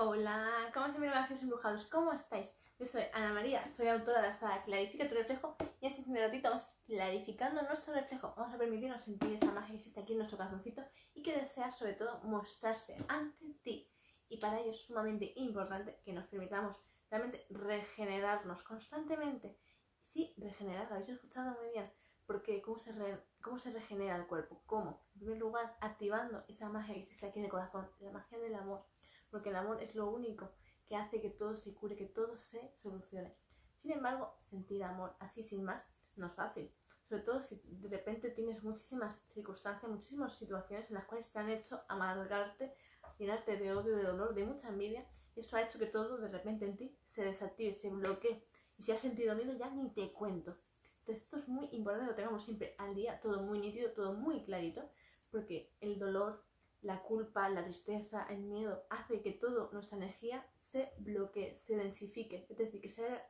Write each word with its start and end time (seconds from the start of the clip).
Hola, 0.00 0.70
¿cómo 0.72 0.92
se 0.92 0.98
me 1.00 1.08
gracias 1.08 1.42
embrujados? 1.42 1.84
¿Cómo 1.86 2.12
estáis? 2.12 2.46
Yo 2.78 2.86
soy 2.86 3.02
Ana 3.12 3.32
María, 3.32 3.68
soy 3.74 3.88
autora 3.88 4.22
de 4.22 4.28
la 4.28 4.62
Clarifica 4.62 5.08
tu 5.08 5.16
reflejo 5.16 5.56
y 5.80 5.88
este 5.88 6.04
ratito 6.14 6.50
vamos 6.50 6.68
clarificando 6.86 7.62
nuestro 7.62 7.94
reflejo. 7.94 8.32
Vamos 8.36 8.54
a 8.54 8.58
permitirnos 8.58 9.02
sentir 9.02 9.32
esa 9.32 9.50
magia 9.50 9.70
que 9.70 9.78
existe 9.78 9.98
aquí 9.98 10.12
en 10.12 10.18
nuestro 10.18 10.38
corazoncito 10.38 10.84
y 11.14 11.22
que 11.24 11.34
desea 11.34 11.72
sobre 11.72 11.94
todo 11.94 12.20
mostrarse 12.20 12.96
ante 13.08 13.54
ti. 13.64 13.90
Y 14.28 14.36
para 14.36 14.60
ello 14.60 14.70
es 14.70 14.82
sumamente 14.82 15.32
importante 15.34 15.98
que 16.04 16.12
nos 16.12 16.28
permitamos 16.28 16.76
realmente 17.10 17.44
regenerarnos 17.50 18.62
constantemente. 18.62 19.58
Sí, 20.00 20.32
regenerar, 20.36 20.86
lo 20.86 20.94
habéis 20.94 21.08
escuchado 21.08 21.56
muy 21.60 21.70
bien. 21.72 21.90
Porque 22.24 22.62
¿cómo 22.62 22.78
se, 22.78 22.94
¿cómo 23.42 23.58
se 23.58 23.72
regenera 23.72 24.14
el 24.14 24.28
cuerpo? 24.28 24.62
¿Cómo? 24.64 25.02
En 25.14 25.18
primer 25.22 25.38
lugar, 25.38 25.76
activando 25.80 26.44
esa 26.46 26.68
magia 26.68 26.94
que 26.94 27.00
existe 27.00 27.26
aquí 27.26 27.40
en 27.40 27.46
el 27.46 27.50
corazón, 27.50 27.90
la 27.98 28.12
magia 28.12 28.38
del 28.38 28.54
amor 28.54 28.84
porque 29.30 29.50
el 29.50 29.56
amor 29.56 29.82
es 29.82 29.94
lo 29.94 30.10
único 30.10 30.50
que 30.86 30.96
hace 30.96 31.20
que 31.20 31.30
todo 31.30 31.56
se 31.56 31.74
cure, 31.74 31.96
que 31.96 32.06
todo 32.06 32.36
se 32.36 32.72
solucione. 32.76 33.34
Sin 33.80 33.92
embargo, 33.92 34.34
sentir 34.40 34.82
amor 34.82 35.14
así 35.20 35.42
sin 35.42 35.64
más 35.64 35.86
no 36.16 36.26
es 36.26 36.34
fácil, 36.34 36.70
sobre 37.08 37.22
todo 37.22 37.42
si 37.42 37.60
de 37.64 37.88
repente 37.88 38.30
tienes 38.30 38.62
muchísimas 38.62 39.20
circunstancias, 39.32 39.90
muchísimas 39.90 40.36
situaciones 40.36 40.88
en 40.88 40.94
las 40.94 41.04
cuales 41.06 41.30
te 41.30 41.38
han 41.38 41.48
hecho 41.48 41.80
amargarte, 41.88 42.74
llenarte 43.18 43.56
de 43.56 43.72
odio, 43.72 43.96
de 43.96 44.02
dolor, 44.02 44.34
de 44.34 44.44
mucha 44.44 44.68
envidia, 44.68 45.06
y 45.34 45.40
eso 45.40 45.56
ha 45.56 45.62
hecho 45.62 45.78
que 45.78 45.86
todo 45.86 46.18
de 46.18 46.28
repente 46.28 46.64
en 46.64 46.76
ti 46.76 46.98
se 47.08 47.24
desactive, 47.24 47.72
se 47.72 47.90
bloquee, 47.90 48.44
y 48.76 48.82
si 48.82 48.92
has 48.92 49.00
sentido 49.00 49.34
miedo 49.34 49.52
ya 49.54 49.70
ni 49.70 49.90
te 49.90 50.12
cuento. 50.12 50.56
Entonces 50.98 51.24
esto 51.24 51.38
es 51.38 51.48
muy 51.48 51.68
importante 51.72 52.04
que 52.04 52.10
lo 52.10 52.16
tengamos 52.16 52.44
siempre 52.44 52.74
al 52.78 52.94
día, 52.94 53.20
todo 53.20 53.42
muy 53.42 53.60
nítido, 53.60 53.90
todo 53.92 54.12
muy 54.12 54.44
clarito, 54.44 54.82
porque 55.30 55.72
el 55.80 55.98
dolor, 55.98 56.44
la 56.82 57.02
culpa, 57.02 57.48
la 57.48 57.64
tristeza, 57.64 58.26
el 58.30 58.42
miedo, 58.44 58.86
hace 58.90 59.20
que 59.20 59.32
toda 59.32 59.68
nuestra 59.72 59.96
energía 59.96 60.46
se 60.54 60.92
bloquee, 60.98 61.56
se 61.56 61.76
densifique, 61.76 62.46
es 62.48 62.56
decir, 62.56 62.80
que 62.80 62.88
sea, 62.88 63.26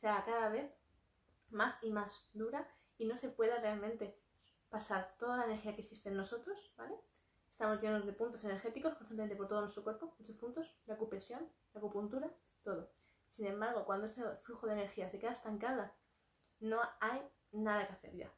cada 0.00 0.48
vez 0.48 0.70
más 1.50 1.82
y 1.82 1.90
más 1.90 2.30
dura 2.32 2.66
y 2.98 3.06
no 3.06 3.16
se 3.16 3.28
pueda 3.28 3.58
realmente 3.60 4.18
pasar 4.68 5.16
toda 5.18 5.38
la 5.38 5.44
energía 5.46 5.74
que 5.74 5.82
existe 5.82 6.08
en 6.08 6.16
nosotros, 6.16 6.72
¿vale? 6.76 6.94
Estamos 7.50 7.82
llenos 7.82 8.06
de 8.06 8.12
puntos 8.12 8.44
energéticos 8.44 8.94
constantemente 8.94 9.36
por 9.36 9.48
todo 9.48 9.60
nuestro 9.60 9.82
cuerpo, 9.82 10.14
muchos 10.18 10.36
puntos, 10.36 10.74
la 10.86 10.94
acupresión, 10.94 11.50
la 11.72 11.80
acupuntura, 11.80 12.30
todo. 12.62 12.90
Sin 13.28 13.46
embargo, 13.46 13.84
cuando 13.84 14.06
ese 14.06 14.22
flujo 14.42 14.66
de 14.66 14.74
energía 14.74 15.10
se 15.10 15.18
queda 15.18 15.32
estancada, 15.32 15.94
no 16.60 16.80
hay 17.00 17.20
nada 17.52 17.86
que 17.86 17.92
hacer 17.92 18.16
ya. 18.16 18.32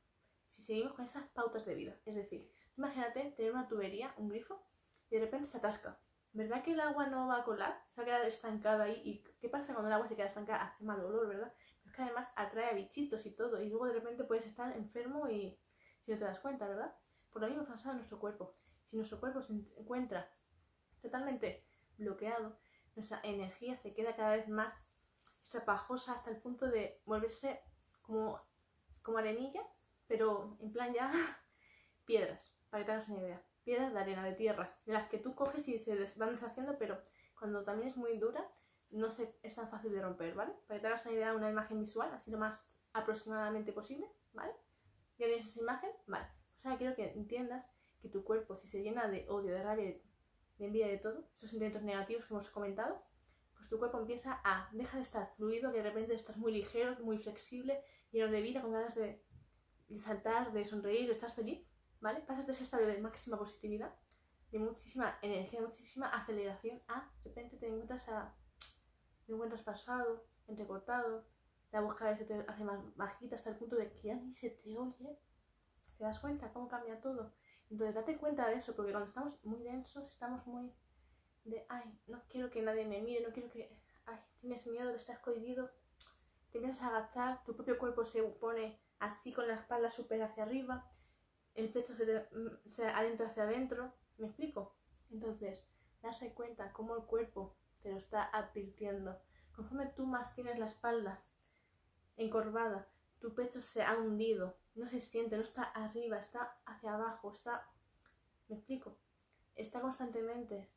Si 0.48 0.62
seguimos 0.62 0.94
con 0.94 1.05
esas 1.05 1.28
pautas 1.31 1.65
de 1.65 1.75
vida, 1.75 1.97
es 2.05 2.15
decir, 2.15 2.50
Imagínate 2.77 3.33
tener 3.37 3.53
una 3.53 3.69
tubería, 3.69 4.15
un 4.17 4.28
grifo, 4.28 4.62
y 5.11 5.17
de 5.17 5.20
repente 5.20 5.47
se 5.47 5.59
atasca. 5.59 5.98
¿Verdad 6.33 6.62
que 6.62 6.73
el 6.73 6.81
agua 6.81 7.06
no 7.09 7.28
va 7.28 7.41
a 7.41 7.45
colar? 7.45 7.84
Se 7.89 8.01
va 8.01 8.03
a 8.03 8.06
quedar 8.06 8.27
estancada 8.27 8.84
ahí. 8.84 9.03
¿Y 9.05 9.23
qué 9.39 9.51
pasa 9.51 9.75
cuando 9.75 9.89
el 9.89 9.95
agua 9.95 10.09
se 10.09 10.17
queda 10.17 10.27
estancada? 10.27 10.65
Hace 10.65 10.83
mal 10.83 11.05
olor, 11.05 11.28
¿verdad? 11.28 11.53
Pero 11.83 11.91
es 11.91 11.97
que 11.97 12.03
además 12.03 12.28
atrae 12.34 12.70
a 12.70 12.75
bichitos 12.75 13.27
y 13.27 13.34
todo. 13.34 13.61
Y 13.61 13.69
luego 13.69 13.87
de 13.87 13.93
repente 13.93 14.25
puedes 14.25 14.47
estar 14.47 14.75
enfermo 14.75 15.28
y 15.28 15.59
si 16.00 16.11
no 16.11 16.19
te 16.19 16.25
das 16.25 16.41
cuenta, 16.41 16.67
¿verdad? 16.67 16.95
Por 17.31 17.43
lo 17.43 17.48
mismo 17.48 17.67
pasa 17.67 17.91
en 17.91 17.97
nuestro 17.97 18.19
cuerpo. 18.19 18.56
Si 18.89 18.97
nuestro 18.97 19.20
cuerpo 19.20 19.43
se 19.43 19.53
encuentra 19.53 20.31
totalmente 21.03 21.67
bloqueado, 21.98 22.59
nuestra 22.97 23.20
energía 23.23 23.77
se 23.77 23.93
queda 23.93 24.17
cada 24.17 24.37
vez 24.37 24.48
más 24.48 24.75
zapajosa 25.45 26.15
hasta 26.15 26.31
el 26.31 26.39
punto 26.39 26.70
de 26.70 27.03
volverse 27.05 27.61
como, 28.00 28.41
como 29.03 29.19
arenilla, 29.19 29.62
pero 30.06 30.56
en 30.61 30.73
plan 30.73 30.95
ya 30.95 31.12
piedras 32.06 32.55
para 32.73 32.83
que 32.83 32.87
te 32.87 32.92
hagas 32.92 33.09
una 33.11 33.20
idea. 33.20 33.42
Piedras 33.65 33.92
de 33.92 34.01
arena, 34.01 34.25
de 34.25 34.33
tierra, 34.33 34.75
de 34.87 34.95
las 34.95 35.09
que 35.11 35.19
tú 35.19 35.34
coges 35.34 35.69
y 35.69 35.78
se 35.78 35.95
van 36.17 36.33
deshaciendo, 36.33 36.78
pero 36.78 36.98
cuando 37.39 37.62
también 37.65 37.89
es 37.89 37.98
muy 37.98 38.17
dura, 38.17 38.48
no 38.91 39.11
se, 39.11 39.37
es 39.42 39.55
tan 39.55 39.69
fácil 39.69 39.92
de 39.92 40.01
romper, 40.01 40.34
¿vale? 40.34 40.55
Para 40.67 40.78
que 40.78 40.81
te 40.81 40.87
hagas 40.87 41.05
una 41.05 41.15
idea, 41.15 41.34
una 41.34 41.50
imagen 41.50 41.78
visual, 41.78 42.11
así 42.15 42.31
lo 42.31 42.39
más 42.39 42.67
aproximadamente 42.95 43.73
posible, 43.75 44.06
¿vale? 44.33 44.55
¿Ya 45.19 45.27
tienes 45.27 45.47
esa 45.47 45.60
imagen? 45.60 45.91
Vale. 46.06 46.27
Pues 46.55 46.65
ahora 46.65 46.78
quiero 46.78 46.97
que 46.97 47.12
entiendas 47.12 47.66
que 48.00 48.09
tu 48.09 48.25
cuerpo, 48.25 48.56
si 48.56 48.66
se 48.69 48.83
llena 48.83 49.06
de 49.06 49.28
odio, 49.28 49.53
de 49.53 49.62
rabia, 49.62 49.84
de 50.56 50.66
envidia, 50.66 50.89
de 50.89 50.97
todo, 50.97 51.28
esos 51.37 51.50
sentimientos 51.50 51.83
negativos 51.83 52.25
que 52.25 52.33
hemos 52.33 52.49
comentado, 52.49 53.03
pues 53.54 53.69
tu 53.69 53.78
cuerpo 53.78 54.00
empieza 54.00 54.41
a, 54.44 54.71
deja 54.72 54.97
de 54.97 55.03
estar 55.03 55.31
fluido, 55.37 55.71
que 55.72 55.83
de 55.83 55.84
repente 55.91 56.15
estás 56.15 56.39
muy 56.39 56.53
ligero, 56.53 56.97
muy 57.04 57.19
flexible, 57.19 57.84
lleno 58.12 58.33
de 58.33 58.41
vida, 58.41 58.62
con 58.62 58.72
ganas 58.72 58.94
de, 58.94 59.22
de 59.89 59.99
saltar, 59.99 60.53
de 60.53 60.65
sonreír, 60.65 61.06
de 61.06 61.12
estar 61.12 61.33
feliz, 61.34 61.62
¿vale? 62.03 62.21
Pasas 62.21 62.47
de 62.47 62.53
ese 62.53 62.65
estado 62.65 62.85
de 62.85 63.01
máxima 63.01 63.39
positividad, 63.39 63.95
de 64.51 64.59
muchísima 64.59 65.19
energía, 65.23 65.61
de 65.61 65.69
muchísima 65.69 66.09
aceleración, 66.09 66.83
a 66.89 67.09
de 67.23 67.31
repente 67.31 67.57
te 67.57 67.69
encuentras, 67.69 68.07
a, 68.09 68.35
te 69.25 69.33
encuentras 69.33 69.63
pasado, 69.63 70.27
entrecortado, 70.49 71.25
la 71.71 71.81
voz 71.81 71.95
cada 71.95 72.11
vez 72.11 72.19
se 72.19 72.27
te 72.27 72.45
hace 72.47 72.65
más 72.65 72.79
bajita 72.97 73.37
hasta 73.37 73.51
el 73.51 73.57
punto 73.57 73.77
de 73.77 73.89
que 73.89 74.09
ya 74.09 74.15
ni 74.17 74.35
se 74.35 74.51
te 74.51 74.77
oye. 74.77 75.19
¿Te 75.97 76.05
das 76.05 76.19
cuenta 76.19 76.53
cómo 76.53 76.69
cambia 76.69 77.01
todo? 77.01 77.33
Entonces 77.71 77.95
date 77.95 78.19
cuenta 78.19 78.49
de 78.49 78.57
eso, 78.57 78.75
porque 78.75 78.91
cuando 78.91 79.09
estamos 79.09 79.43
muy 79.45 79.63
densos, 79.63 80.11
estamos 80.11 80.45
muy 80.47 80.71
de, 81.45 81.65
ay, 81.69 81.99
no 82.09 82.23
quiero 82.29 82.51
que 82.51 82.61
nadie 82.63 82.84
me 82.84 83.01
mire, 83.01 83.27
no 83.27 83.33
quiero 83.33 83.49
que, 83.49 83.79
ay, 84.07 84.19
tienes 84.41 84.67
miedo 84.67 84.91
estar 84.91 85.21
cohibido, 85.21 85.71
te 86.51 86.59
empiezas 86.59 86.83
a 86.83 86.89
agachar, 86.89 87.43
tu 87.45 87.55
propio 87.55 87.79
cuerpo 87.79 88.05
se 88.05 88.23
pone 88.23 88.79
así 88.99 89.33
con 89.33 89.47
la 89.47 89.55
espalda 89.55 89.91
súper 89.91 90.21
hacia 90.23 90.43
arriba, 90.43 90.91
el 91.55 91.71
pecho 91.71 91.95
se, 91.95 92.05
mm, 92.05 92.69
se 92.69 92.87
adentra 92.87 93.29
hacia 93.29 93.45
adentro. 93.45 93.93
¿Me 94.19 94.27
explico? 94.27 94.75
Entonces, 95.11 95.67
darse 96.03 96.33
cuenta 96.35 96.73
cómo 96.73 96.97
el 96.97 97.05
cuerpo 97.05 97.57
te 97.83 97.91
lo 97.91 97.97
está 97.97 98.25
advirtiendo. 98.25 99.19
Conforme 99.55 99.87
tú 99.87 100.07
más 100.07 100.35
tienes 100.35 100.59
la 100.59 100.67
espalda 100.67 101.23
encorvada, 102.17 102.89
tu 103.21 103.35
pecho 103.35 103.61
se 103.61 103.83
ha 103.83 103.97
hundido, 103.97 104.57
no 104.75 104.89
se 104.89 105.01
siente, 105.01 105.37
no 105.37 105.43
está 105.43 105.63
arriba, 105.63 106.19
está 106.19 106.57
hacia 106.67 106.95
abajo, 106.95 107.33
está... 107.33 107.69
¿Me 108.49 108.57
explico? 108.57 108.99
Está 109.55 109.81
constantemente 109.81 110.69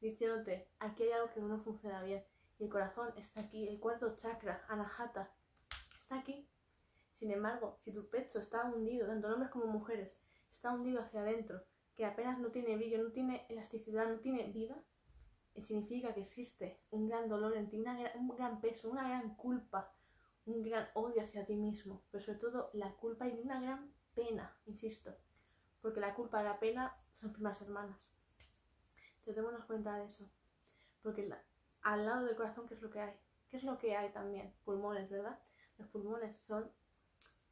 diciéndote, 0.00 0.68
aquí 0.78 1.04
hay 1.04 1.12
algo 1.12 1.32
que 1.32 1.40
no 1.40 1.60
funciona 1.60 2.02
bien. 2.02 2.24
Y 2.58 2.64
el 2.64 2.70
corazón 2.70 3.12
está 3.16 3.42
aquí, 3.42 3.68
el 3.68 3.78
cuarto 3.78 4.16
chakra, 4.16 4.64
anahata, 4.68 5.30
está 6.00 6.18
aquí. 6.18 6.48
Sin 7.18 7.30
embargo, 7.30 7.76
si 7.80 7.92
tu 7.92 8.08
pecho 8.08 8.38
está 8.38 8.64
hundido, 8.64 9.06
tanto 9.06 9.28
hombres 9.28 9.50
como 9.50 9.66
mujeres, 9.66 10.20
está 10.50 10.72
hundido 10.72 11.00
hacia 11.00 11.20
adentro, 11.20 11.62
que 11.94 12.04
apenas 12.04 12.38
no 12.38 12.50
tiene 12.50 12.76
brillo, 12.76 13.02
no 13.02 13.10
tiene 13.10 13.46
elasticidad, 13.48 14.06
no 14.06 14.20
tiene 14.20 14.52
vida, 14.52 14.76
eh, 15.54 15.62
significa 15.62 16.12
que 16.12 16.20
existe 16.20 16.82
un 16.90 17.08
gran 17.08 17.28
dolor 17.28 17.56
en 17.56 17.70
ti, 17.70 17.82
un 18.14 18.28
gran 18.28 18.60
peso, 18.60 18.90
una 18.90 19.08
gran 19.08 19.34
culpa, 19.36 19.94
un 20.44 20.62
gran 20.62 20.86
odio 20.94 21.22
hacia 21.22 21.46
ti 21.46 21.56
mismo, 21.56 22.04
pero 22.10 22.22
sobre 22.22 22.38
todo 22.38 22.70
la 22.74 22.92
culpa 22.96 23.26
y 23.26 23.40
una 23.40 23.60
gran 23.60 23.90
pena, 24.14 24.54
insisto, 24.66 25.16
porque 25.80 26.00
la 26.00 26.14
culpa 26.14 26.42
y 26.42 26.44
la 26.44 26.60
pena 26.60 26.94
son 27.12 27.32
primas 27.32 27.60
hermanas. 27.62 28.12
Entonces 29.18 29.36
démonos 29.36 29.64
cuenta 29.64 29.96
de 29.96 30.04
eso, 30.04 30.30
porque 31.02 31.28
al 31.80 32.04
lado 32.04 32.26
del 32.26 32.36
corazón, 32.36 32.68
¿qué 32.68 32.74
es 32.74 32.82
lo 32.82 32.90
que 32.90 33.00
hay? 33.00 33.14
¿Qué 33.48 33.56
es 33.56 33.64
lo 33.64 33.78
que 33.78 33.96
hay 33.96 34.12
también? 34.12 34.54
Pulmones, 34.64 35.08
¿verdad? 35.08 35.38
Los 35.78 35.88
pulmones 35.88 36.38
son 36.42 36.70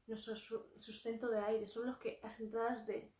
nuestro 0.06 0.37
sustento 0.37 1.28
de 1.28 1.38
aire, 1.38 1.66
son 1.66 1.87
los 1.87 1.98
que 1.98 2.20
las 2.22 2.38
entradas 2.38 2.87
de, 2.87 3.12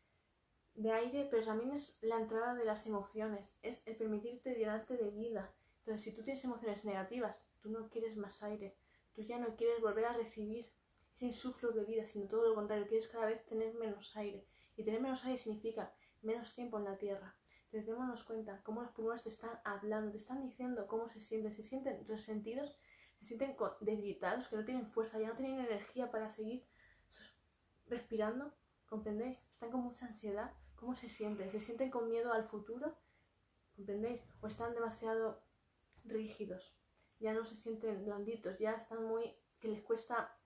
de 0.75 0.91
aire, 0.91 1.29
pero 1.31 1.45
también 1.45 1.73
es 1.73 1.97
la 2.03 2.21
entrada 2.21 2.55
de 2.55 2.65
las 2.65 2.87
emociones, 2.87 3.57
es 3.63 3.83
el 3.87 3.97
permitirte 3.97 4.55
llenarte 4.55 4.97
de 4.97 5.11
vida. 5.11 5.55
Entonces, 5.79 6.05
si 6.05 6.13
tú 6.13 6.23
tienes 6.23 6.45
emociones 6.45 6.85
negativas, 6.85 7.41
tú 7.61 7.71
no 7.71 7.89
quieres 7.89 8.17
más 8.17 8.43
aire, 8.43 8.77
tú 9.13 9.23
ya 9.23 9.39
no 9.39 9.57
quieres 9.57 9.81
volver 9.81 10.07
a 10.07 10.13
recibir 10.13 10.71
ese 11.15 11.27
insuflo 11.27 11.71
de 11.73 11.85
vida, 11.85 12.07
sino 12.07 12.27
todo 12.27 12.49
lo 12.49 12.55
contrario, 12.55 12.87
quieres 12.87 13.09
cada 13.09 13.27
vez 13.27 13.45
tener 13.47 13.75
menos 13.75 14.17
aire. 14.17 14.47
Y 14.77 14.85
tener 14.85 15.01
menos 15.01 15.25
aire 15.25 15.39
significa 15.39 15.95
menos 16.23 16.55
tiempo 16.55 16.79
en 16.79 16.85
la 16.85 16.99
tierra. 16.99 17.37
Entonces, 17.67 17.87
démonos 17.87 18.25
cuenta 18.25 18.61
cómo 18.63 18.83
los 18.83 18.91
pulmones 18.93 19.23
te 19.23 19.29
están 19.29 19.61
hablando, 19.65 20.13
te 20.13 20.19
están 20.19 20.43
diciendo 20.43 20.87
cómo 20.87 21.09
se 21.09 21.21
sienten, 21.21 21.53
se 21.53 21.63
sienten 21.63 22.07
resentidos, 22.07 22.77
se 23.19 23.27
sienten 23.27 23.57
debilitados, 23.81 24.49
que 24.49 24.57
no 24.57 24.65
tienen 24.65 24.87
fuerza, 24.87 25.19
ya 25.19 25.29
no 25.29 25.37
tienen 25.37 25.61
energía 25.61 26.11
para 26.11 26.29
seguir 26.31 26.65
respirando, 27.87 28.53
¿comprendéis? 28.87 29.39
Están 29.51 29.71
con 29.71 29.81
mucha 29.81 30.07
ansiedad. 30.07 30.53
¿Cómo 30.77 30.95
se 30.95 31.09
sienten? 31.09 31.51
¿Se 31.51 31.61
sienten 31.61 31.91
con 31.91 32.09
miedo 32.09 32.33
al 32.33 32.45
futuro? 32.45 32.97
¿Comprendéis? 33.77 34.23
¿O 34.41 34.47
están 34.47 34.75
demasiado 34.75 35.43
rígidos? 36.05 36.77
Ya 37.19 37.33
no 37.33 37.45
se 37.45 37.55
sienten 37.55 38.05
blanditos, 38.05 38.59
ya 38.59 38.73
están 38.73 39.05
muy... 39.05 39.35
que 39.59 39.69
les 39.69 39.83
cuesta 39.83 40.37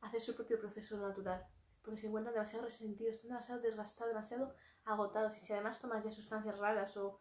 hacer 0.00 0.20
su 0.20 0.34
propio 0.34 0.58
proceso 0.58 0.96
natural. 0.98 1.46
Porque 1.82 2.00
se 2.00 2.08
encuentran 2.08 2.34
demasiado 2.34 2.64
resentidos, 2.64 3.14
están 3.14 3.30
demasiado 3.30 3.60
desgastados, 3.60 4.12
demasiado 4.12 4.54
agotados. 4.84 5.36
Y 5.36 5.40
si 5.40 5.52
además 5.52 5.78
tomas 5.78 6.04
ya 6.04 6.10
sustancias 6.10 6.58
raras 6.58 6.96
o... 6.96 7.20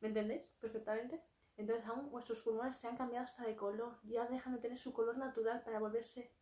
¿Me 0.00 0.08
entendéis? 0.08 0.42
Perfectamente. 0.60 1.22
Entonces 1.56 1.84
aún 1.86 2.10
vuestros 2.10 2.40
pulmones 2.40 2.76
se 2.76 2.86
han 2.86 2.96
cambiado 2.96 3.24
hasta 3.24 3.44
de 3.44 3.56
color. 3.56 3.98
Ya 4.04 4.26
dejan 4.26 4.54
de 4.54 4.60
tener 4.60 4.78
su 4.78 4.92
color 4.92 5.18
natural 5.18 5.62
para 5.62 5.78
volverse 5.78 6.32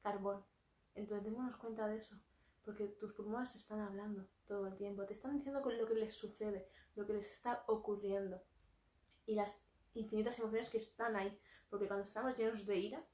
carbón. 0.00 0.44
Entonces 0.94 1.24
démonos 1.24 1.56
cuenta 1.56 1.86
de 1.86 1.96
eso, 1.96 2.16
porque 2.62 2.86
tus 2.88 3.12
pulmones 3.12 3.52
te 3.52 3.58
están 3.58 3.80
hablando 3.80 4.28
todo 4.46 4.66
el 4.66 4.76
tiempo, 4.76 5.04
te 5.04 5.14
están 5.14 5.34
diciendo 5.36 5.60
lo 5.60 5.86
que 5.86 5.94
les 5.94 6.14
sucede, 6.14 6.68
lo 6.94 7.06
que 7.06 7.14
les 7.14 7.30
está 7.30 7.64
ocurriendo. 7.66 8.42
y 9.24 9.34
las 9.34 9.56
infinitas 9.94 10.38
emociones 10.38 10.68
que 10.68 10.78
están 10.78 11.16
ahí. 11.16 11.38
Porque 11.70 11.86
cuando 11.86 12.04
estamos 12.04 12.36
llenos 12.36 12.66
de 12.66 12.76
ira, 12.76 13.06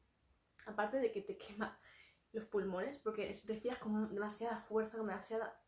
aparte 0.67 0.99
de 0.99 1.13
que 1.13 1.23
te 1.23 1.37
quema 1.37 1.79
los 2.33 2.45
pulmones, 2.47 2.99
porque 2.99 3.41
respiras 3.47 3.79
con 3.79 4.15
demasiada 4.15 4.59
fuerza, 4.59 4.97
con 4.97 5.07
demasiada... 5.07 5.61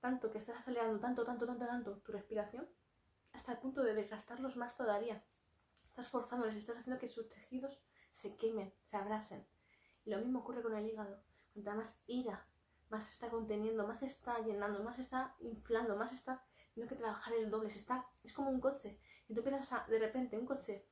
Tanto 0.00 0.30
que 0.30 0.38
estás 0.38 0.58
acelerando 0.58 1.00
tanto, 1.00 1.24
tanto, 1.24 1.46
tanto, 1.46 1.66
tanto 1.66 1.96
tu 1.98 2.12
respiración, 2.12 2.68
hasta 3.32 3.52
el 3.52 3.58
punto 3.58 3.82
de 3.82 3.94
desgastarlos 3.94 4.54
más 4.54 4.76
todavía. 4.76 5.24
Estás 5.88 6.08
forzándoles, 6.08 6.56
estás 6.56 6.76
haciendo 6.76 7.00
que 7.00 7.08
sus 7.08 7.28
tejidos 7.28 7.80
se 8.12 8.36
quemen, 8.36 8.74
se 8.84 8.96
abrasen. 8.96 9.46
Lo 10.04 10.18
mismo 10.18 10.40
ocurre 10.40 10.62
con 10.62 10.76
el 10.76 10.86
hígado. 10.86 11.22
Cuanta 11.54 11.74
más 11.74 11.96
ira, 12.06 12.46
más 12.90 13.08
está 13.08 13.30
conteniendo, 13.30 13.86
más 13.86 14.02
está 14.02 14.38
llenando, 14.40 14.82
más 14.82 14.98
está 14.98 15.34
inflando, 15.40 15.96
más 15.96 16.12
está 16.12 16.44
teniendo 16.74 16.94
que 16.94 17.00
trabajar 17.00 17.32
el 17.34 17.50
doble. 17.50 17.68
está, 17.68 18.06
es 18.22 18.32
como 18.32 18.50
un 18.50 18.60
coche. 18.60 19.00
Y 19.28 19.34
tú 19.34 19.40
empiezas 19.40 19.72
a, 19.72 19.86
de 19.88 19.98
repente, 19.98 20.36
un 20.36 20.44
coche 20.44 20.86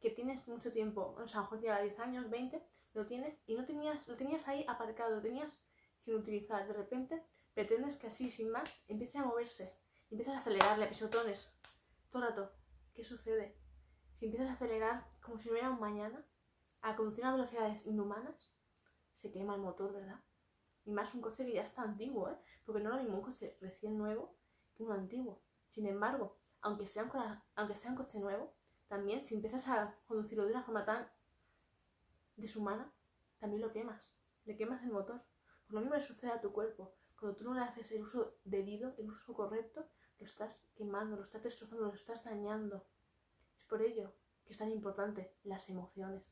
que 0.00 0.10
tienes 0.10 0.48
mucho 0.48 0.72
tiempo, 0.72 1.14
o 1.16 1.28
sea, 1.28 1.40
a 1.40 1.42
lo 1.42 1.44
mejor 1.44 1.60
lleva 1.60 1.80
10 1.80 1.98
años, 2.00 2.28
20, 2.28 2.60
lo 2.94 3.06
tienes 3.06 3.38
y 3.46 3.54
no 3.54 3.64
tenías, 3.64 4.06
lo 4.08 4.16
tenías 4.16 4.46
ahí 4.48 4.64
aparcado, 4.68 5.16
lo 5.16 5.22
tenías 5.22 5.60
sin 6.04 6.14
utilizar. 6.14 6.66
De 6.66 6.72
repente 6.72 7.24
pretendes 7.54 7.96
que 7.96 8.08
así, 8.08 8.30
sin 8.30 8.50
más, 8.50 8.82
empiece 8.88 9.18
a 9.18 9.24
moverse. 9.24 9.78
Empiezas 10.10 10.34
a 10.34 10.38
acelerarle 10.40 10.86
pisotones 10.86 11.50
todo 12.10 12.22
el 12.22 12.28
rato. 12.28 12.52
¿Qué 12.94 13.04
sucede? 13.04 13.56
Si 14.18 14.26
empiezas 14.26 14.50
a 14.50 14.54
acelerar 14.54 15.06
como 15.20 15.38
si 15.38 15.46
no 15.46 15.52
hubiera 15.52 15.70
un 15.70 15.80
mañana, 15.80 16.24
a 16.82 16.96
conducir 16.96 17.24
a 17.24 17.32
velocidades 17.32 17.86
inhumanas, 17.86 18.52
se 19.14 19.30
quema 19.30 19.54
el 19.54 19.60
motor, 19.60 19.92
¿verdad? 19.92 20.20
Y 20.84 20.90
más 20.90 21.14
un 21.14 21.20
coche 21.20 21.46
que 21.46 21.54
ya 21.54 21.62
está 21.62 21.82
antiguo, 21.82 22.28
¿eh? 22.28 22.36
Porque 22.64 22.82
no 22.82 22.90
es 22.90 22.96
lo 22.96 23.02
mismo 23.02 23.18
un 23.18 23.24
coche 23.24 23.56
recién 23.60 23.96
nuevo 23.96 24.34
que 24.74 24.82
uno 24.82 24.94
antiguo. 24.94 25.40
Sin 25.68 25.86
embargo, 25.86 26.36
aunque 26.60 26.86
sea 26.86 27.04
un, 27.04 27.10
aunque 27.54 27.76
sea 27.76 27.90
un 27.90 27.96
coche 27.96 28.18
nuevo, 28.18 28.52
también 28.88 29.24
si 29.24 29.34
empiezas 29.34 29.66
a 29.68 29.96
conducirlo 30.06 30.44
de 30.44 30.52
una 30.52 30.64
forma 30.64 30.84
tan 30.84 31.08
deshumana, 32.36 32.92
también 33.38 33.62
lo 33.62 33.72
quemas. 33.72 34.18
Le 34.44 34.56
quemas 34.56 34.82
el 34.82 34.90
motor. 34.90 35.22
Por 35.66 35.74
lo 35.74 35.80
mismo 35.80 35.94
le 35.94 36.02
sucede 36.02 36.32
a 36.32 36.40
tu 36.40 36.52
cuerpo. 36.52 36.94
Cuando 37.18 37.36
tú 37.36 37.44
no 37.44 37.54
le 37.54 37.60
haces 37.60 37.90
el 37.92 38.02
uso 38.02 38.34
debido, 38.44 38.94
el 38.98 39.10
uso 39.10 39.32
correcto, 39.32 39.86
lo 40.18 40.26
estás 40.26 40.66
quemando, 40.74 41.16
lo 41.16 41.22
estás 41.22 41.42
destrozando, 41.42 41.86
lo 41.86 41.94
estás 41.94 42.24
dañando. 42.24 42.84
Es 43.56 43.64
por 43.64 43.82
ello 43.82 44.12
que 44.44 44.52
es 44.52 44.58
tan 44.58 44.70
importante 44.70 45.32
las 45.44 45.68
emociones 45.68 46.24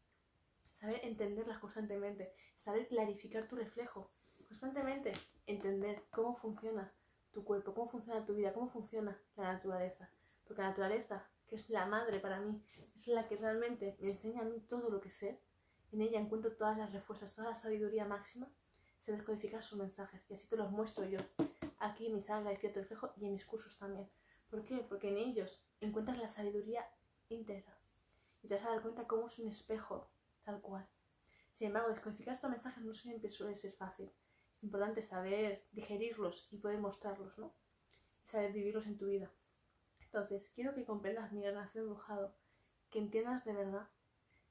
saber 0.80 1.00
entenderlas 1.04 1.58
constantemente, 1.58 2.32
saber 2.56 2.88
clarificar 2.88 3.46
tu 3.46 3.56
reflejo, 3.56 4.10
constantemente 4.48 5.12
entender 5.46 6.04
cómo 6.10 6.34
funciona 6.34 6.92
tu 7.32 7.44
cuerpo, 7.44 7.74
cómo 7.74 7.90
funciona 7.90 8.24
tu 8.24 8.34
vida, 8.34 8.52
cómo 8.52 8.70
funciona 8.70 9.20
la 9.36 9.52
naturaleza. 9.52 10.10
Porque 10.44 10.62
la 10.62 10.68
naturaleza, 10.68 11.28
que 11.46 11.56
es 11.56 11.68
la 11.68 11.86
madre 11.86 12.18
para 12.18 12.40
mí, 12.40 12.64
es 12.96 13.06
la 13.08 13.28
que 13.28 13.36
realmente 13.36 13.96
me 14.00 14.12
enseña 14.12 14.40
a 14.40 14.44
mí 14.44 14.60
todo 14.68 14.88
lo 14.88 15.00
que 15.00 15.10
sé, 15.10 15.40
en 15.92 16.00
ella 16.00 16.18
encuentro 16.18 16.56
todas 16.56 16.78
las 16.78 16.92
respuestas, 16.92 17.34
toda 17.34 17.50
la 17.50 17.56
sabiduría 17.56 18.06
máxima, 18.06 18.50
se 19.00 19.12
descodifican 19.12 19.62
sus 19.62 19.78
mensajes 19.78 20.22
y 20.28 20.34
así 20.34 20.46
te 20.48 20.56
los 20.56 20.70
muestro 20.70 21.04
yo, 21.04 21.18
aquí 21.78 22.06
en 22.06 22.14
mi 22.14 22.22
sala 22.22 22.50
de 22.50 22.56
cierto 22.56 22.80
reflejo 22.80 23.12
y 23.16 23.26
en 23.26 23.32
mis 23.32 23.44
cursos 23.44 23.76
también. 23.78 24.08
¿Por 24.48 24.64
qué? 24.64 24.78
Porque 24.88 25.08
en 25.08 25.18
ellos 25.18 25.62
encuentras 25.80 26.18
la 26.18 26.28
sabiduría 26.28 26.86
íntegra 27.28 27.78
y 28.42 28.48
te 28.48 28.56
vas 28.56 28.64
a 28.64 28.70
dar 28.70 28.82
cuenta 28.82 29.06
cómo 29.06 29.28
es 29.28 29.38
un 29.38 29.48
espejo 29.48 30.10
tal 30.44 30.60
cual. 30.60 30.88
Sin 31.52 31.68
embargo, 31.68 31.90
descodificar 31.90 32.34
estos 32.34 32.50
mensajes 32.50 32.82
no 32.84 32.94
siempre 32.94 33.30
suele 33.30 33.54
ser 33.54 33.72
fácil. 33.72 34.10
Es 34.56 34.64
importante 34.64 35.02
saber 35.02 35.66
digerirlos 35.72 36.48
y 36.50 36.58
poder 36.58 36.78
mostrarlos, 36.78 37.36
¿no? 37.38 37.54
Y 38.24 38.28
saber 38.28 38.52
vivirlos 38.52 38.86
en 38.86 38.98
tu 38.98 39.06
vida. 39.06 39.30
Entonces, 40.00 40.50
quiero 40.54 40.74
que 40.74 40.84
comprendas 40.84 41.32
mi 41.32 41.42
relación 41.42 41.84
dibujado, 41.84 42.34
que 42.90 42.98
entiendas 42.98 43.44
de 43.44 43.52
verdad 43.52 43.88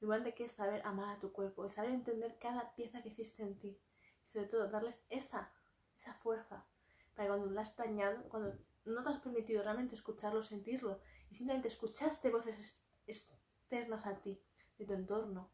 lo 0.00 0.06
importante 0.06 0.34
que 0.34 0.44
es 0.44 0.52
saber 0.52 0.80
amar 0.86 1.16
a 1.16 1.20
tu 1.20 1.30
cuerpo, 1.32 1.66
y 1.66 1.70
saber 1.70 1.90
entender 1.90 2.38
cada 2.38 2.74
pieza 2.74 3.02
que 3.02 3.10
existe 3.10 3.42
en 3.42 3.58
ti. 3.58 3.78
Y 4.24 4.28
sobre 4.28 4.46
todo, 4.46 4.68
darles 4.68 5.04
esa, 5.10 5.52
esa 5.96 6.14
fuerza 6.14 6.66
para 7.14 7.24
que 7.24 7.36
cuando 7.36 7.50
la 7.50 7.62
has 7.62 7.76
dañado, 7.76 8.22
cuando 8.28 8.56
no 8.86 9.02
te 9.02 9.08
has 9.10 9.20
permitido 9.20 9.62
realmente 9.62 9.94
escucharlo, 9.94 10.42
sentirlo, 10.42 11.00
y 11.30 11.34
simplemente 11.34 11.68
escuchaste 11.68 12.30
voces 12.30 12.80
externas 13.06 14.06
a 14.06 14.14
ti, 14.20 14.42
de 14.78 14.86
tu 14.86 14.94
entorno, 14.94 15.50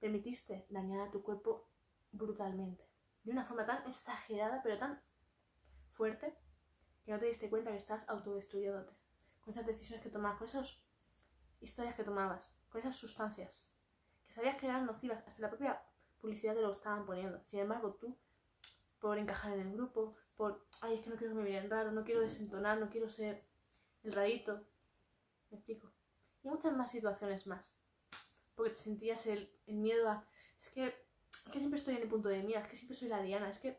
permitiste 0.00 0.66
dañar 0.70 1.08
a 1.08 1.10
tu 1.10 1.22
cuerpo 1.22 1.68
brutalmente. 2.12 2.84
De 3.24 3.32
una 3.32 3.44
forma 3.44 3.66
tan 3.66 3.86
exagerada, 3.88 4.62
pero 4.62 4.78
tan 4.78 5.00
fuerte, 5.92 6.36
que 7.04 7.12
no 7.12 7.18
te 7.18 7.26
diste 7.26 7.50
cuenta 7.50 7.70
que 7.70 7.78
estás 7.78 8.08
autodestruyéndote. 8.08 8.92
Con 9.40 9.52
esas 9.52 9.66
decisiones 9.66 10.02
que 10.02 10.10
tomabas, 10.10 10.38
con 10.38 10.48
esas 10.48 10.78
historias 11.60 11.94
que 11.94 12.04
tomabas, 12.04 12.50
con 12.68 12.80
esas 12.80 12.96
sustancias, 12.96 13.66
que 14.26 14.32
sabías 14.32 14.56
que 14.56 14.66
eran 14.66 14.86
nocivas, 14.86 15.22
hasta 15.26 15.40
la 15.40 15.48
propia 15.48 15.80
publicidad 16.20 16.54
te 16.54 16.62
lo 16.62 16.72
estaban 16.72 17.06
poniendo. 17.06 17.40
Sin 17.44 17.60
embargo, 17.60 17.94
tú, 17.94 18.16
por 19.00 19.18
encajar 19.18 19.52
en 19.52 19.68
el 19.68 19.72
grupo, 19.72 20.14
por, 20.36 20.66
ay, 20.82 20.96
es 20.96 21.00
que 21.02 21.10
no 21.10 21.16
quiero 21.16 21.32
que 21.34 21.38
me 21.38 21.44
miren 21.44 21.70
raro, 21.70 21.92
no 21.92 22.04
quiero 22.04 22.20
desentonar, 22.20 22.78
no 22.78 22.90
quiero 22.90 23.08
ser 23.08 23.44
el 24.02 24.12
rarito. 24.12 24.64
¿Me 25.50 25.58
explico? 25.58 25.92
Y 26.42 26.48
muchas 26.48 26.76
más 26.76 26.90
situaciones 26.90 27.46
más 27.46 27.72
porque 28.56 28.72
te 28.72 28.80
sentías 28.80 29.26
el, 29.26 29.52
miedo 29.66 30.08
a... 30.08 30.26
Es 30.58 30.68
que, 30.70 30.86
es 30.86 31.52
que 31.52 31.58
siempre 31.58 31.78
estoy 31.78 31.96
en 31.96 32.02
el 32.02 32.08
punto 32.08 32.28
de 32.28 32.42
mira, 32.42 32.60
es 32.60 32.68
que 32.68 32.76
siempre 32.76 32.96
soy 32.96 33.08
la 33.08 33.22
Diana, 33.22 33.50
es 33.50 33.58
que 33.58 33.78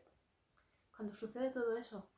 cuando 0.96 1.14
sucede 1.14 1.50
todo 1.50 1.76
eso, 1.76 2.08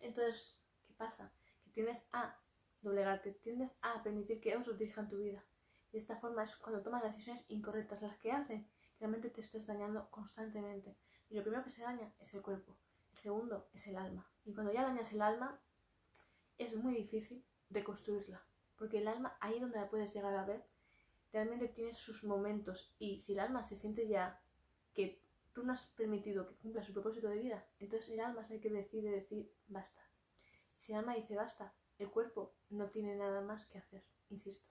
entonces, 0.00 0.56
¿qué 0.86 0.94
pasa? 0.94 1.32
Que 1.64 1.70
tiendes 1.70 2.04
a 2.12 2.38
doblegarte, 2.82 3.32
tiendes 3.32 3.74
a 3.82 4.02
permitir 4.02 4.40
que 4.40 4.56
otros 4.56 4.78
dirijan 4.78 5.08
tu 5.08 5.18
vida. 5.18 5.44
Y 5.90 5.92
de 5.92 5.98
esta 5.98 6.16
forma 6.16 6.44
es 6.44 6.54
cuando 6.56 6.82
tomas 6.82 7.02
decisiones 7.02 7.44
incorrectas 7.48 8.02
las 8.02 8.16
que 8.18 8.32
hacen 8.32 8.68
realmente 8.98 9.30
te 9.30 9.40
estés 9.40 9.66
dañando 9.66 10.10
constantemente. 10.10 10.96
Y 11.28 11.34
lo 11.34 11.42
primero 11.42 11.64
que 11.64 11.70
se 11.70 11.82
daña 11.82 12.12
es 12.18 12.32
el 12.34 12.42
cuerpo, 12.42 12.76
el 13.12 13.18
segundo 13.18 13.68
es 13.72 13.86
el 13.86 13.96
alma. 13.96 14.30
Y 14.44 14.54
cuando 14.54 14.72
ya 14.72 14.82
dañas 14.82 15.12
el 15.12 15.22
alma, 15.22 15.60
es 16.58 16.74
muy 16.74 16.94
difícil 16.94 17.44
reconstruirla, 17.70 18.42
porque 18.76 18.98
el 18.98 19.08
alma 19.08 19.36
ahí 19.40 19.58
donde 19.60 19.78
la 19.78 19.90
puedes 19.90 20.14
llegar 20.14 20.34
a 20.34 20.44
ver 20.44 20.64
realmente 21.36 21.68
tiene 21.68 21.92
sus 21.92 22.24
momentos 22.24 22.90
y 22.98 23.20
si 23.20 23.34
el 23.34 23.40
alma 23.40 23.62
se 23.62 23.76
siente 23.76 24.08
ya 24.08 24.40
que 24.94 25.22
tú 25.52 25.64
no 25.64 25.74
has 25.74 25.84
permitido 25.88 26.48
que 26.48 26.54
cumpla 26.54 26.82
su 26.82 26.94
propósito 26.94 27.28
de 27.28 27.36
vida, 27.36 27.66
entonces 27.78 28.08
el 28.08 28.20
alma 28.20 28.40
es 28.40 28.50
el 28.50 28.60
que 28.62 28.70
decide 28.70 29.10
decir 29.10 29.52
basta. 29.68 30.00
Si 30.78 30.92
el 30.92 30.98
alma 30.98 31.14
dice 31.14 31.36
basta, 31.36 31.74
el 31.98 32.10
cuerpo 32.10 32.54
no 32.70 32.88
tiene 32.88 33.16
nada 33.16 33.42
más 33.42 33.66
que 33.66 33.76
hacer, 33.76 34.02
insisto. 34.30 34.66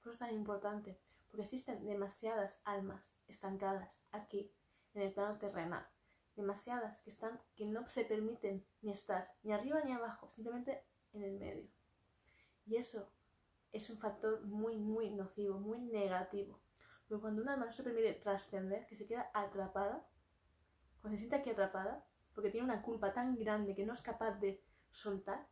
Por 0.00 0.08
eso 0.08 0.12
es 0.14 0.18
tan 0.18 0.34
importante, 0.34 0.98
porque 1.28 1.44
existen 1.44 1.86
demasiadas 1.86 2.58
almas 2.64 3.04
estancadas 3.28 3.88
aquí, 4.10 4.52
en 4.94 5.02
el 5.02 5.12
plano 5.12 5.38
terrenal. 5.38 5.86
Demasiadas 6.34 7.00
que 7.02 7.10
están, 7.10 7.40
que 7.54 7.64
no 7.64 7.86
se 7.88 8.04
permiten 8.04 8.66
ni 8.82 8.90
estar 8.90 9.32
ni 9.44 9.52
arriba 9.52 9.82
ni 9.84 9.92
abajo, 9.92 10.28
simplemente 10.30 10.82
en 11.12 11.22
el 11.22 11.38
medio. 11.38 11.68
Y 12.66 12.74
eso 12.74 13.08
es 13.72 13.90
un 13.90 13.98
factor 13.98 14.44
muy, 14.44 14.78
muy 14.78 15.10
nocivo, 15.10 15.58
muy 15.58 15.80
negativo. 15.80 16.60
Pero 17.06 17.20
cuando 17.20 17.42
una 17.42 17.54
alma 17.54 17.66
no 17.66 17.72
se 17.72 17.82
permite 17.82 18.14
trascender, 18.14 18.86
que 18.86 18.96
se 18.96 19.06
queda 19.06 19.30
atrapada, 19.34 20.06
cuando 21.00 21.16
se 21.16 21.20
siente 21.20 21.36
aquí 21.36 21.50
atrapada, 21.50 22.06
porque 22.34 22.50
tiene 22.50 22.66
una 22.66 22.82
culpa 22.82 23.12
tan 23.12 23.36
grande 23.36 23.74
que 23.74 23.86
no 23.86 23.94
es 23.94 24.02
capaz 24.02 24.32
de 24.40 24.62
soltar, 24.90 25.48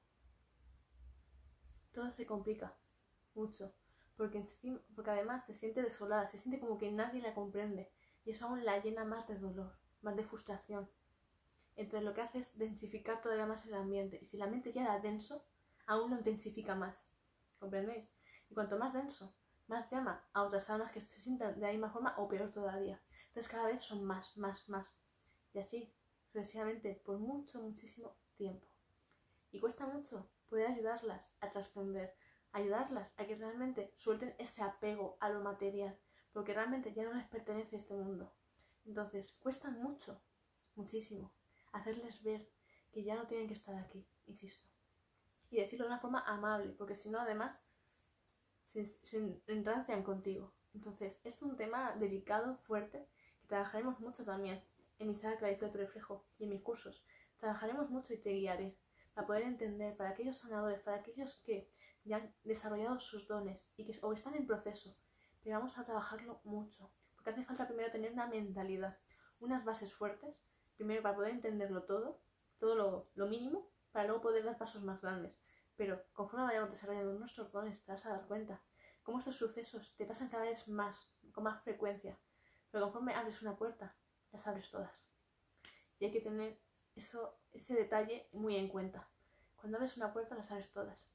todo 1.92 2.10
se 2.12 2.26
complica 2.26 2.76
mucho. 3.34 3.74
Porque, 4.16 4.44
porque 4.94 5.10
además 5.10 5.44
se 5.44 5.54
siente 5.54 5.82
desolada, 5.82 6.26
se 6.26 6.38
siente 6.38 6.60
como 6.60 6.78
que 6.78 6.90
nadie 6.90 7.20
la 7.20 7.34
comprende. 7.34 7.90
Y 8.24 8.30
eso 8.30 8.46
aún 8.46 8.64
la 8.64 8.78
llena 8.78 9.04
más 9.04 9.26
de 9.28 9.38
dolor, 9.38 9.78
más 10.00 10.16
de 10.16 10.24
frustración. 10.24 10.90
Entonces 11.74 12.04
lo 12.04 12.14
que 12.14 12.22
hace 12.22 12.38
es 12.38 12.56
densificar 12.56 13.20
todavía 13.20 13.46
más 13.46 13.64
el 13.66 13.74
ambiente. 13.74 14.18
Y 14.20 14.26
si 14.26 14.36
el 14.36 14.42
ambiente 14.42 14.72
ya 14.72 14.82
era 14.82 15.00
denso, 15.00 15.44
aún 15.86 16.10
lo 16.10 16.16
intensifica 16.18 16.74
más. 16.74 17.06
¿Comprendéis? 17.58 18.08
Y 18.48 18.54
cuanto 18.54 18.78
más 18.78 18.92
denso, 18.92 19.34
más 19.66 19.90
llama 19.90 20.24
a 20.32 20.42
otras 20.42 20.68
almas 20.70 20.92
que 20.92 21.00
se 21.00 21.20
sientan 21.20 21.54
de 21.54 21.66
la 21.66 21.72
misma 21.72 21.90
forma 21.90 22.14
o 22.18 22.28
peor 22.28 22.52
todavía. 22.52 23.00
Entonces 23.28 23.50
cada 23.50 23.66
vez 23.66 23.82
son 23.82 24.04
más, 24.04 24.36
más, 24.36 24.68
más. 24.68 24.86
Y 25.52 25.58
así, 25.58 25.92
sucesivamente, 26.32 27.02
por 27.04 27.18
mucho, 27.18 27.60
muchísimo 27.60 28.16
tiempo. 28.36 28.66
Y 29.50 29.60
cuesta 29.60 29.86
mucho 29.86 30.28
poder 30.48 30.68
ayudarlas 30.68 31.28
a 31.40 31.50
trascender, 31.50 32.14
ayudarlas 32.52 33.12
a 33.16 33.26
que 33.26 33.36
realmente 33.36 33.92
suelten 33.96 34.34
ese 34.38 34.62
apego 34.62 35.16
a 35.20 35.28
lo 35.28 35.40
material, 35.40 35.98
porque 36.32 36.54
realmente 36.54 36.92
ya 36.92 37.04
no 37.04 37.14
les 37.14 37.26
pertenece 37.26 37.76
este 37.76 37.94
mundo. 37.94 38.32
Entonces, 38.84 39.32
cuesta 39.40 39.70
mucho, 39.70 40.20
muchísimo, 40.74 41.32
hacerles 41.72 42.22
ver 42.22 42.48
que 42.92 43.02
ya 43.02 43.16
no 43.16 43.26
tienen 43.26 43.48
que 43.48 43.54
estar 43.54 43.74
aquí, 43.74 44.06
insisto 44.26 44.75
y 45.50 45.56
decirlo 45.58 45.84
de 45.84 45.92
una 45.92 46.00
forma 46.00 46.20
amable, 46.26 46.72
porque 46.72 46.96
si 46.96 47.08
no, 47.10 47.20
además, 47.20 47.58
se, 48.66 49.42
enrancian 49.46 50.02
contigo. 50.02 50.52
Entonces, 50.74 51.18
es 51.24 51.40
un 51.42 51.56
tema 51.56 51.94
delicado, 51.96 52.58
fuerte, 52.58 53.08
que 53.40 53.46
trabajaremos 53.46 54.00
mucho 54.00 54.24
también 54.24 54.62
en 54.98 55.08
mi 55.08 55.14
sala 55.14 55.36
Clarifica 55.36 55.70
tu 55.70 55.78
reflejo 55.78 56.24
y 56.38 56.44
en 56.44 56.50
mis 56.50 56.62
cursos. 56.62 57.04
Trabajaremos 57.38 57.90
mucho 57.90 58.14
y 58.14 58.18
te 58.18 58.30
guiaré 58.30 58.76
para 59.14 59.26
poder 59.26 59.42
entender, 59.44 59.96
para 59.96 60.10
aquellos 60.10 60.38
sanadores, 60.38 60.80
para 60.80 60.98
aquellos 60.98 61.36
que 61.44 61.70
ya 62.04 62.18
han 62.18 62.34
desarrollado 62.44 63.00
sus 63.00 63.26
dones 63.26 63.68
y 63.76 63.84
que 63.84 63.98
o 64.02 64.12
están 64.12 64.34
en 64.34 64.46
proceso, 64.46 64.94
pero 65.42 65.58
vamos 65.58 65.76
a 65.78 65.84
trabajarlo 65.84 66.40
mucho, 66.44 66.90
porque 67.14 67.30
hace 67.30 67.44
falta 67.44 67.66
primero 67.66 67.90
tener 67.90 68.12
una 68.12 68.26
mentalidad, 68.26 68.98
unas 69.40 69.64
bases 69.64 69.92
fuertes, 69.92 70.36
primero 70.76 71.02
para 71.02 71.16
poder 71.16 71.32
entenderlo 71.32 71.82
todo, 71.84 72.20
todo 72.58 72.74
lo, 72.74 73.08
lo 73.14 73.26
mínimo, 73.26 73.68
para 73.96 74.08
luego 74.08 74.20
poder 74.20 74.44
dar 74.44 74.58
pasos 74.58 74.82
más 74.82 75.00
grandes. 75.00 75.34
Pero 75.74 76.04
conforme 76.12 76.44
vayamos 76.44 76.70
desarrollando 76.70 77.18
nuestros 77.18 77.50
dones, 77.50 77.82
te 77.82 77.92
vas 77.92 78.04
a 78.04 78.10
dar 78.10 78.26
cuenta 78.26 78.60
cómo 79.02 79.20
estos 79.20 79.36
sucesos 79.36 79.94
te 79.96 80.04
pasan 80.04 80.28
cada 80.28 80.44
vez 80.44 80.68
más, 80.68 81.10
con 81.32 81.44
más 81.44 81.62
frecuencia. 81.62 82.18
Pero 82.70 82.84
conforme 82.84 83.14
abres 83.14 83.40
una 83.40 83.56
puerta, 83.56 83.96
las 84.32 84.46
abres 84.46 84.70
todas. 84.70 85.08
Y 85.98 86.04
hay 86.04 86.10
que 86.10 86.20
tener 86.20 86.60
eso, 86.94 87.40
ese 87.52 87.72
detalle 87.72 88.28
muy 88.32 88.56
en 88.56 88.68
cuenta. 88.68 89.08
Cuando 89.54 89.78
abres 89.78 89.96
una 89.96 90.12
puerta, 90.12 90.34
las 90.34 90.50
abres 90.50 90.70
todas. 90.72 91.08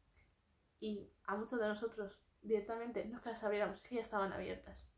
Y 0.80 1.14
a 1.26 1.36
muchos 1.36 1.60
de 1.60 1.68
nosotros 1.68 2.20
directamente 2.42 3.06
no 3.06 3.18
es 3.18 3.22
que 3.22 3.30
las 3.30 3.44
abriéramos, 3.44 3.78
es 3.78 3.84
que 3.84 3.96
ya 3.98 4.02
estaban 4.02 4.34
abiertas. 4.34 4.90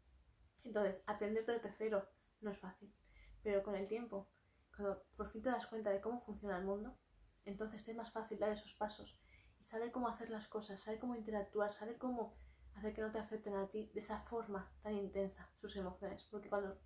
Entonces, 0.63 1.03
aprender 1.05 1.45
del 1.45 1.59
tercero 1.59 2.07
no 2.39 2.49
es 2.49 2.59
fácil. 2.59 2.95
Pero 3.43 3.61
con 3.61 3.75
el 3.75 3.89
tiempo, 3.89 4.29
cuando 4.73 5.03
por 5.17 5.27
fin 5.27 5.41
te 5.41 5.49
das 5.49 5.67
cuenta 5.67 5.89
de 5.89 5.99
cómo 5.99 6.21
funciona 6.21 6.57
el 6.57 6.63
mundo, 6.63 6.97
entonces 7.45 7.83
te 7.83 7.91
es 7.91 7.97
más 7.97 8.11
fácil 8.11 8.39
dar 8.39 8.51
esos 8.51 8.73
pasos 8.73 9.19
y 9.59 9.63
saber 9.63 9.91
cómo 9.91 10.07
hacer 10.07 10.29
las 10.29 10.47
cosas, 10.47 10.81
saber 10.81 10.99
cómo 10.99 11.15
interactuar, 11.15 11.71
saber 11.71 11.97
cómo 11.97 12.35
hacer 12.75 12.93
que 12.93 13.01
no 13.01 13.11
te 13.11 13.19
afecten 13.19 13.55
a 13.55 13.67
ti 13.67 13.91
de 13.93 13.99
esa 13.99 14.21
forma 14.21 14.71
tan 14.81 14.93
intensa 14.93 15.49
sus 15.59 15.75
emociones. 15.75 16.23
Porque 16.31 16.49
cuando 16.49 16.79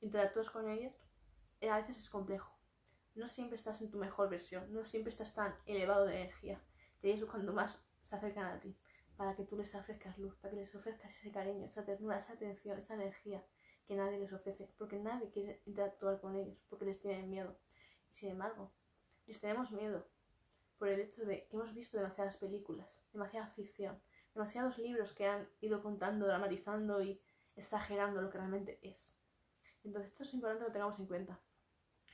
interactúas 0.00 0.50
con 0.50 0.68
ellos, 0.68 0.94
eh, 1.60 1.70
a 1.70 1.78
veces 1.78 1.98
es 1.98 2.10
complejo. 2.10 2.52
No 3.14 3.26
siempre 3.26 3.56
estás 3.56 3.80
en 3.80 3.90
tu 3.90 3.98
mejor 3.98 4.30
versión, 4.30 4.72
no 4.72 4.84
siempre 4.84 5.10
estás 5.10 5.34
tan 5.34 5.54
elevado 5.66 6.06
de 6.06 6.22
energía. 6.22 6.62
Y 7.02 7.10
es 7.10 7.24
cuando 7.24 7.52
más 7.52 7.82
se 8.02 8.16
acercan 8.16 8.46
a 8.46 8.60
ti, 8.60 8.76
para 9.16 9.34
que 9.34 9.44
tú 9.44 9.56
les 9.56 9.74
ofrezcas 9.74 10.18
luz, 10.18 10.36
para 10.36 10.54
que 10.54 10.60
les 10.60 10.74
ofrezcas 10.74 11.10
ese 11.16 11.32
cariño, 11.32 11.66
esa 11.66 11.84
ternura, 11.84 12.18
esa 12.18 12.32
atención, 12.32 12.78
esa 12.78 12.94
energía 12.94 13.44
que 13.86 13.96
nadie 13.96 14.18
les 14.18 14.32
ofrece, 14.32 14.72
porque 14.78 14.98
nadie 14.98 15.30
quiere 15.30 15.62
interactuar 15.66 16.20
con 16.20 16.36
ellos, 16.36 16.58
porque 16.68 16.84
les 16.84 17.00
tienen 17.00 17.30
miedo. 17.30 17.58
Sin 18.12 18.30
embargo, 18.30 18.72
les 19.28 19.40
tenemos 19.40 19.70
miedo 19.70 20.06
por 20.78 20.88
el 20.88 21.00
hecho 21.00 21.24
de 21.24 21.46
que 21.46 21.56
hemos 21.56 21.74
visto 21.74 21.98
demasiadas 21.98 22.36
películas, 22.38 23.00
demasiada 23.12 23.48
ficción, 23.48 24.00
demasiados 24.34 24.78
libros 24.78 25.12
que 25.12 25.26
han 25.26 25.48
ido 25.60 25.82
contando, 25.82 26.26
dramatizando 26.26 27.02
y 27.02 27.20
exagerando 27.54 28.22
lo 28.22 28.30
que 28.30 28.38
realmente 28.38 28.78
es. 28.82 29.12
Entonces, 29.84 30.12
esto 30.12 30.24
es 30.24 30.34
importante 30.34 30.60
que 30.64 30.68
lo 30.68 30.72
tengamos 30.72 30.98
en 30.98 31.06
cuenta. 31.06 31.38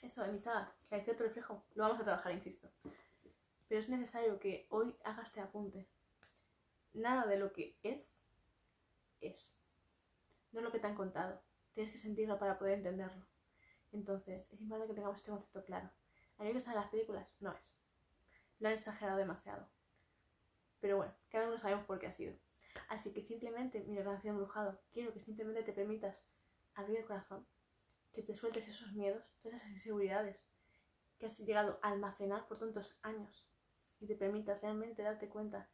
Eso, 0.02 0.24
emisada, 0.24 0.74
que 0.88 0.96
hay 0.96 1.02
cierto 1.02 1.22
reflejo, 1.22 1.64
lo 1.74 1.84
vamos 1.84 2.00
a 2.00 2.04
trabajar, 2.04 2.32
insisto. 2.32 2.68
Pero 3.68 3.80
es 3.80 3.88
necesario 3.88 4.38
que 4.38 4.66
hoy 4.70 4.94
hagas 5.04 5.28
este 5.28 5.40
apunte. 5.40 5.86
Nada 6.92 7.26
de 7.26 7.38
lo 7.38 7.52
que 7.52 7.76
es, 7.82 8.22
es. 9.20 9.54
No 10.52 10.60
es 10.60 10.64
lo 10.64 10.72
que 10.72 10.78
te 10.78 10.86
han 10.86 10.94
contado. 10.94 11.40
Tienes 11.74 11.92
que 11.92 11.98
sentirlo 11.98 12.38
para 12.38 12.58
poder 12.58 12.74
entenderlo. 12.74 13.24
Entonces, 13.92 14.46
es 14.52 14.60
importante 14.60 14.88
que 14.88 14.94
tengamos 14.94 15.18
este 15.18 15.30
concepto 15.30 15.64
claro. 15.64 15.90
A 16.38 16.44
mí 16.44 16.52
que 16.52 16.58
en 16.58 16.74
las 16.74 16.88
películas, 16.88 17.28
no 17.40 17.52
es. 17.52 17.78
Lo 18.58 18.68
han 18.68 18.74
exagerado 18.74 19.18
demasiado. 19.18 19.68
Pero 20.80 20.96
bueno, 20.96 21.14
cada 21.30 21.48
uno 21.48 21.58
sabemos 21.58 21.86
por 21.86 21.98
qué 21.98 22.06
ha 22.06 22.12
sido. 22.12 22.34
Así 22.88 23.12
que 23.12 23.22
simplemente, 23.22 23.80
mi 23.84 23.98
relación 23.98 24.34
embrujado, 24.34 24.80
quiero 24.92 25.12
que 25.12 25.20
simplemente 25.20 25.62
te 25.62 25.72
permitas 25.72 26.24
abrir 26.74 26.98
el 26.98 27.06
corazón, 27.06 27.46
que 28.12 28.22
te 28.22 28.34
sueltes 28.34 28.68
esos 28.68 28.92
miedos, 28.92 29.24
todas 29.42 29.60
esas 29.60 29.70
inseguridades 29.70 30.44
que 31.18 31.26
has 31.26 31.38
llegado 31.38 31.78
a 31.82 31.88
almacenar 31.88 32.46
por 32.46 32.58
tantos 32.58 32.98
años 33.02 33.48
y 34.00 34.06
te 34.06 34.16
permitas 34.16 34.60
realmente 34.60 35.02
darte 35.02 35.28
cuenta 35.28 35.68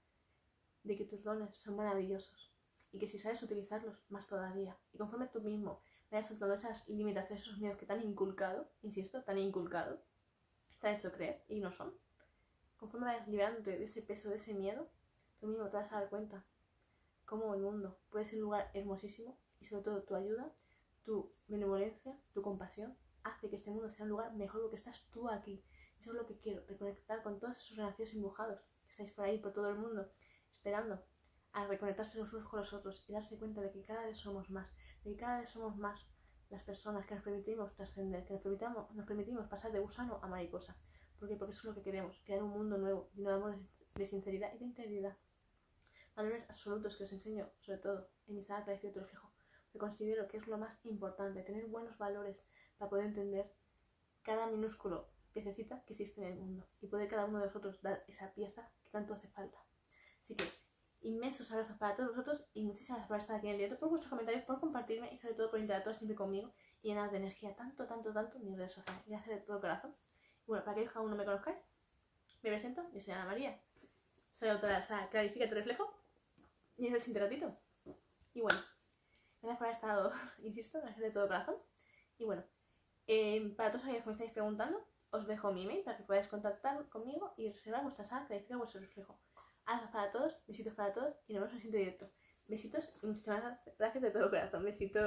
de 0.83 0.97
que 0.97 1.05
tus 1.05 1.25
dones 1.25 1.57
son 1.57 1.77
maravillosos 1.77 2.53
y 2.93 2.99
que 2.99 3.07
si 3.07 3.19
sabes 3.19 3.43
utilizarlos, 3.43 3.97
más 4.09 4.27
todavía. 4.27 4.77
Y 4.93 4.99
conforme 4.99 5.29
tú 5.29 5.41
mismo 5.41 5.83
vayas 6.11 6.29
soltando 6.29 6.55
esas 6.55 6.89
limitaciones, 6.89 7.45
esos 7.45 7.59
miedos 7.59 7.79
que 7.79 7.87
te 7.87 7.93
han 7.93 8.03
inculcado, 8.03 8.71
insisto, 8.83 9.23
te 9.23 9.31
han 9.31 9.39
inculcado, 9.39 10.03
te 10.81 10.89
han 10.89 10.95
hecho 10.95 11.13
creer 11.13 11.45
y 11.49 11.61
no 11.61 11.71
son, 11.73 11.95
conforme 12.77 13.07
vayas 13.07 13.29
liberándote 13.29 13.79
de 13.79 13.85
ese 13.85 14.03
peso, 14.03 14.31
de 14.31 14.37
ese 14.37 14.55
miedo, 14.55 14.89
tú 15.39 15.47
mismo 15.47 15.69
te 15.69 15.77
vas 15.77 15.93
a 15.93 16.01
dar 16.01 16.09
cuenta 16.09 16.45
cómo 17.25 17.55
el 17.55 17.61
mundo 17.61 17.99
puede 18.11 18.25
ser 18.25 18.37
un 18.37 18.45
lugar 18.47 18.71
hermosísimo 18.75 19.39
y 19.61 19.67
sobre 19.67 19.83
todo 19.83 20.03
tu 20.03 20.15
ayuda, 20.15 20.53
tu 21.05 21.31
benevolencia, 21.49 22.19
tu 22.33 22.43
compasión 22.43 22.97
hace 23.23 23.49
que 23.49 23.57
este 23.57 23.71
mundo 23.71 23.91
sea 23.91 24.05
un 24.05 24.11
lugar 24.11 24.35
mejor 24.35 24.63
porque 24.63 24.77
estás 24.77 25.05
tú 25.11 25.29
aquí. 25.29 25.63
Eso 26.01 26.11
es 26.13 26.17
lo 26.17 26.27
que 26.27 26.39
quiero, 26.39 26.65
reconectar 26.67 27.23
con 27.23 27.39
todos 27.39 27.57
esos 27.59 27.77
renacidos 27.77 28.15
embujados 28.15 28.61
que 28.85 28.91
estáis 28.91 29.11
por 29.13 29.27
ahí, 29.27 29.39
por 29.39 29.53
todo 29.53 29.69
el 29.69 29.77
mundo, 29.77 30.11
esperando 30.51 31.03
a 31.53 31.67
reconectarse 31.67 32.19
los 32.19 32.33
unos 32.33 32.49
con 32.49 32.61
los 32.61 32.73
otros 32.73 33.05
y 33.09 33.13
darse 33.13 33.39
cuenta 33.39 33.61
de 33.61 33.71
que 33.71 33.83
cada 33.83 34.07
vez 34.07 34.19
somos 34.19 34.51
más, 34.51 34.75
de 35.05 35.11
que 35.11 35.17
cada 35.17 35.41
vez 35.41 35.51
somos 35.51 35.77
más 35.77 36.07
las 36.51 36.63
personas 36.65 37.07
que 37.07 37.15
nos 37.15 37.25
permitimos 37.25 37.75
trascender, 37.75 38.25
que 38.25 38.35
nos 38.35 38.43
permitimos, 38.43 38.91
nos 38.95 39.07
permitimos 39.07 39.47
pasar 39.47 39.73
de 39.73 39.79
gusano 39.79 40.19
a 40.23 40.27
mariposa. 40.27 40.77
¿Por 41.19 41.29
qué? 41.29 41.37
Porque 41.37 41.53
eso 41.53 41.61
es 41.61 41.65
lo 41.67 41.75
que 41.75 41.83
queremos, 41.83 42.21
crear 42.25 42.43
un 42.43 42.51
mundo 42.51 42.77
nuevo, 42.77 43.11
lleno 43.15 43.31
de 43.31 43.37
amor, 43.37 43.59
de 43.95 44.07
sinceridad 44.07 44.53
y 44.55 44.59
de 44.59 44.65
integridad. 44.65 45.17
Valores 46.17 46.45
absolutos 46.49 46.97
que 46.97 47.05
os 47.05 47.13
enseño, 47.13 47.49
sobre 47.61 47.79
todo, 47.79 48.11
en 48.27 48.35
mi 48.35 48.43
sala 48.43 48.65
de 48.65 48.77
reflejo. 48.77 49.33
que 49.73 49.79
considero 49.79 50.27
que 50.27 50.39
es 50.39 50.49
lo 50.49 50.59
más 50.59 50.85
importante, 50.85 51.43
tener 51.43 51.67
buenos 51.67 51.97
valores 51.97 52.43
para 52.77 52.91
poder 52.91 53.07
entender 53.07 53.53
cada 54.23 54.49
minúsculo 54.49 55.09
piececita 55.33 55.85
que 55.85 55.93
existe 55.93 56.21
en 56.21 56.27
el 56.33 56.39
mundo 56.39 56.67
y 56.81 56.89
poder 56.89 57.09
cada 57.09 57.27
uno 57.27 57.39
de 57.39 57.47
nosotros 57.47 57.81
dar 57.83 58.05
esa 58.09 58.35
pieza 58.35 58.69
que 58.83 58.91
tanto 58.91 59.15
hace 59.15 59.29
falta. 59.29 59.59
Así 60.21 60.35
que 60.35 60.45
inmensos 61.03 61.51
abrazos 61.51 61.77
para 61.79 61.97
todos 61.97 62.11
vosotros 62.11 62.45
y 62.53 62.65
muchísimas 62.65 62.99
gracias 62.99 63.09
por 63.09 63.19
estar 63.19 63.37
aquí 63.37 63.47
en 63.47 63.53
el 63.53 63.59
directo, 63.59 63.79
por 63.79 63.89
vuestros 63.91 64.11
comentarios, 64.11 64.45
por 64.45 64.61
compartirme 64.61 65.13
y 65.13 65.17
sobre 65.17 65.35
todo 65.35 65.51
por 65.51 65.61
interactuar 65.61 65.95
siempre 65.95 66.17
conmigo 66.17 66.53
y 66.83 66.89
llenar 66.89 67.11
de 67.11 67.19
energía 67.19 67.55
tanto, 67.57 67.87
tanto, 67.87 68.13
tanto 68.13 68.39
mis 68.39 68.57
redes 68.57 68.73
sociales. 68.73 69.03
Gracias 69.07 69.41
de 69.41 69.47
todo 69.47 69.61
corazón. 69.61 69.97
bueno, 70.47 70.65
para 70.65 70.77
que 70.77 70.89
aún 70.95 71.11
no 71.11 71.17
me 71.17 71.25
conozcáis, 71.25 71.59
me 72.43 72.51
presento, 72.51 72.83
yo 72.93 73.01
soy 73.01 73.15
Ana 73.15 73.27
María. 73.27 73.61
Soy 74.33 74.49
autora 74.49 74.79
de 74.79 74.85
esa 74.85 75.09
Clarifica 75.11 75.49
tu 75.49 75.55
reflejo 75.55 75.93
y 76.77 76.87
es 76.87 77.09
el 77.09 77.15
ratito. 77.15 77.57
Y 78.33 78.41
bueno, 78.41 78.61
gracias 79.43 79.59
por 79.59 79.67
haber 79.67 79.77
estado, 79.77 80.13
insisto, 80.43 80.81
gracias 80.81 81.01
de 81.01 81.11
todo 81.11 81.27
corazón. 81.27 81.57
Y 82.19 82.25
bueno, 82.25 82.45
eh, 83.07 83.55
para 83.57 83.71
todos 83.71 83.85
aquellos 83.85 84.03
que 84.03 84.09
me 84.09 84.13
estáis 84.13 84.33
preguntando, 84.33 84.87
os 85.11 85.27
dejo 85.27 85.53
mi 85.53 85.65
email 85.65 85.83
para 85.83 85.97
que 85.97 86.05
podáis 86.05 86.29
contactar 86.29 86.89
conmigo 86.89 87.35
y 87.37 87.51
reservar 87.51 87.83
vuestra 87.83 88.05
sala 88.05 88.27
Clarifica 88.27 88.57
vuestro 88.57 88.81
reflejo. 88.81 89.19
Abrazos 89.71 89.93
para 89.93 90.11
todos, 90.11 90.37
besitos 90.49 90.75
para 90.75 90.93
todos 90.93 91.15
y 91.29 91.33
nos 91.33 91.43
vemos 91.43 91.51
en 91.51 91.57
el 91.57 91.63
siguiente 91.63 91.79
directo. 91.79 92.11
Besitos 92.49 92.93
y 93.01 93.07
muchísimas 93.07 93.41
gracias 93.79 94.03
de 94.03 94.11
todo 94.11 94.29
corazón. 94.29 94.65
Besitos. 94.65 95.01